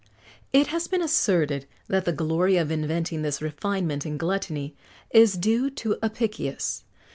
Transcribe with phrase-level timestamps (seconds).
[0.51, 4.75] It has been asserted that the glory of inventing this refinement in gluttony
[5.11, 6.83] is due to Apicius.